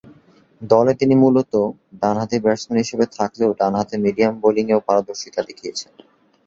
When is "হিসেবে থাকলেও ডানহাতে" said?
2.83-3.95